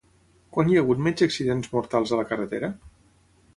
Quan 0.55 0.69
hi 0.71 0.77
ha 0.77 0.83
hagut 0.85 1.03
menys 1.09 1.21
accidents 1.27 1.71
mortals 1.75 2.17
a 2.17 2.21
la 2.23 2.27
carretera? 2.33 2.73